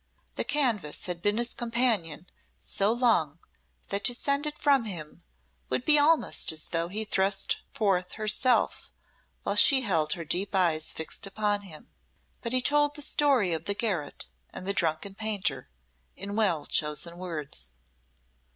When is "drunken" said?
14.73-15.13